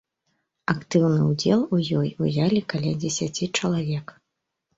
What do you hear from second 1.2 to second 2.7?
ўдзел у ёй узялі